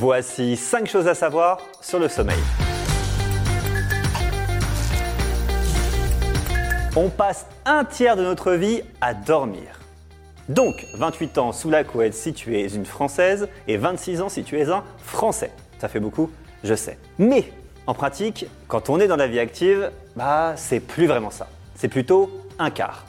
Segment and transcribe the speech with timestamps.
[0.00, 2.38] Voici 5 choses à savoir sur le sommeil.
[6.96, 9.78] On passe un tiers de notre vie à dormir.
[10.48, 14.42] Donc, 28 ans sous la couette si tu es une Française et 26 ans si
[14.42, 15.52] tu es un Français.
[15.78, 16.30] Ça fait beaucoup,
[16.64, 16.96] je sais.
[17.18, 17.52] Mais,
[17.86, 21.46] en pratique, quand on est dans la vie active, bah, c'est plus vraiment ça.
[21.74, 22.30] C'est plutôt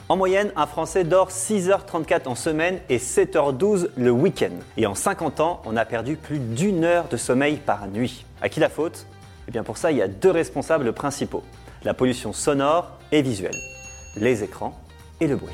[0.08, 4.54] En moyenne, un Français dort 6h34 en semaine et 7h12 le week-end.
[4.78, 8.24] Et en 50 ans, on a perdu plus d'une heure de sommeil par nuit.
[8.40, 9.06] À qui la faute?
[9.46, 11.42] Eh bien pour ça, il y a deux responsables principaux.
[11.84, 13.56] La pollution sonore et visuelle.
[14.16, 14.72] Les écrans
[15.20, 15.52] et le bruit.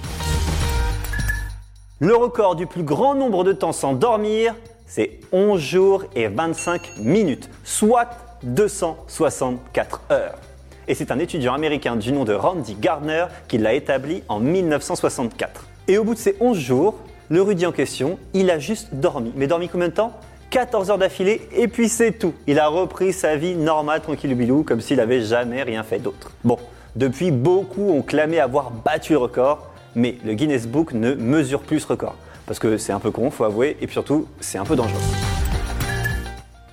[1.99, 4.55] Le record du plus grand nombre de temps sans dormir,
[4.87, 8.11] c'est 11 jours et 25 minutes, soit
[8.45, 10.39] 264 heures
[10.89, 15.67] et c'est un étudiant américain du nom de Randy Gardner qui l'a établi en 1964.
[15.87, 19.33] Et au bout de ces 11 jours, le Rudy en question, il a juste dormi.
[19.37, 20.13] Mais dormi combien de temps?
[20.51, 22.33] 14 heures d'affilée et puis c'est tout.
[22.47, 26.33] Il a repris sa vie normale, tranquille bilou, comme s'il avait jamais rien fait d'autre.
[26.43, 26.57] Bon,
[26.97, 31.81] depuis, beaucoup ont clamé avoir battu le record, mais le Guinness Book ne mesure plus
[31.81, 32.17] ce record.
[32.47, 34.99] Parce que c'est un peu con, faut avouer, et surtout, c'est un peu dangereux.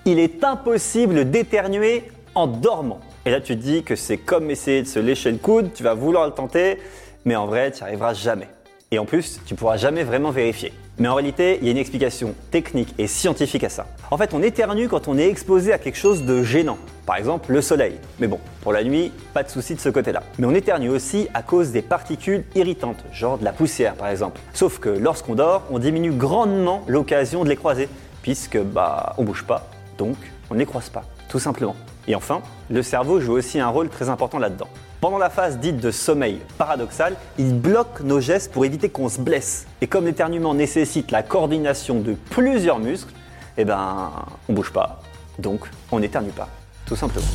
[0.05, 3.01] Il est impossible d'éternuer en dormant.
[3.27, 5.81] Et là, tu te dis que c'est comme essayer de se lécher le coude, tu
[5.81, 6.77] vas vouloir le tenter,
[7.25, 8.47] mais en vrai, tu n'y arriveras jamais.
[8.91, 10.71] Et en plus, tu pourras jamais vraiment vérifier.
[10.99, 13.87] Mais en réalité, il y a une explication technique et scientifique à ça.
[14.11, 16.77] En fait, on éternue quand on est exposé à quelque chose de gênant.
[17.07, 17.95] Par exemple, le soleil.
[18.19, 20.21] Mais bon, pour la nuit, pas de souci de ce côté-là.
[20.37, 24.39] Mais on éternue aussi à cause des particules irritantes, genre de la poussière par exemple.
[24.53, 27.89] Sauf que lorsqu'on dort, on diminue grandement l'occasion de les croiser,
[28.21, 30.15] puisque bah on bouge pas, donc
[30.51, 31.75] on ne les croise pas, tout simplement.
[32.07, 34.67] Et enfin, le cerveau joue aussi un rôle très important là-dedans.
[35.01, 39.19] Pendant la phase dite de sommeil paradoxal, il bloque nos gestes pour éviter qu'on se
[39.19, 39.67] blesse.
[39.81, 43.13] Et comme l'éternuement nécessite la coordination de plusieurs muscles,
[43.57, 44.11] eh ben,
[44.49, 45.01] on bouge pas.
[45.39, 46.49] Donc, on n'éternue pas,
[46.85, 47.25] tout simplement.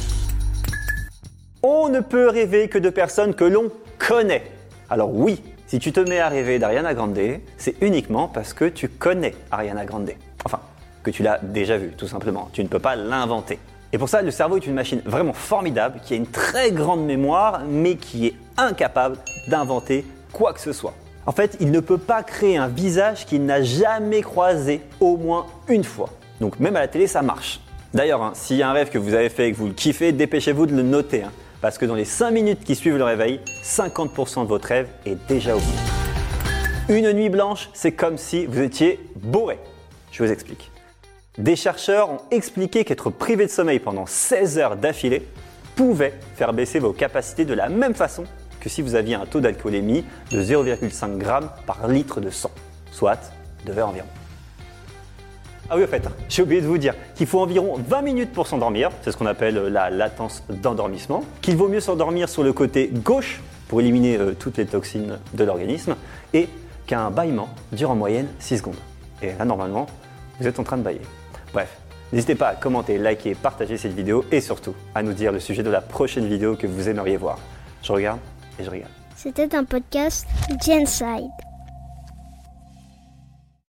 [1.62, 4.50] On ne peut rêver que de personnes que l'on connaît.
[4.88, 7.18] Alors oui, si tu te mets à rêver d'Ariana Grande,
[7.56, 10.10] c'est uniquement parce que tu connais Ariana Grande.
[10.44, 10.60] Enfin,
[11.02, 12.48] que tu l'as déjà vue, tout simplement.
[12.52, 13.58] Tu ne peux pas l'inventer.
[13.92, 17.04] Et pour ça, le cerveau est une machine vraiment formidable qui a une très grande
[17.04, 19.16] mémoire, mais qui est incapable
[19.48, 20.94] d'inventer quoi que ce soit.
[21.26, 25.46] En fait, il ne peut pas créer un visage qu'il n'a jamais croisé au moins
[25.68, 26.10] une fois.
[26.40, 27.60] Donc même à la télé, ça marche.
[27.92, 29.72] D'ailleurs, hein, s'il y a un rêve que vous avez fait et que vous le
[29.72, 31.24] kiffez, dépêchez-vous de le noter.
[31.24, 34.88] Hein, parce que dans les 5 minutes qui suivent le réveil, 50% de votre rêve
[35.04, 35.72] est déjà oublié.
[36.88, 39.58] Une nuit blanche, c'est comme si vous étiez bourré.
[40.12, 40.70] Je vous explique.
[41.38, 45.28] Des chercheurs ont expliqué qu'être privé de sommeil pendant 16 heures d'affilée
[45.76, 48.24] pouvait faire baisser vos capacités de la même façon
[48.58, 52.50] que si vous aviez un taux d'alcoolémie de 0,5 g par litre de sang,
[52.90, 53.32] soit
[53.64, 54.08] de verre environ.
[55.70, 58.48] Ah oui, en fait, j'ai oublié de vous dire qu'il faut environ 20 minutes pour
[58.48, 62.90] s'endormir, c'est ce qu'on appelle la latence d'endormissement, qu'il vaut mieux s'endormir sur le côté
[62.92, 65.94] gauche pour éliminer euh, toutes les toxines de l'organisme,
[66.34, 66.48] et
[66.88, 68.74] qu'un bâillement dure en moyenne 6 secondes.
[69.22, 69.86] Et là, normalement,
[70.40, 71.02] vous êtes en train de bailler.
[71.52, 71.78] Bref,
[72.12, 75.62] n'hésitez pas à commenter, liker, partager cette vidéo et surtout à nous dire le sujet
[75.62, 77.38] de la prochaine vidéo que vous aimeriez voir.
[77.82, 78.20] Je regarde
[78.58, 78.92] et je regarde.
[79.16, 80.26] C'était un podcast
[80.64, 81.49] Genside.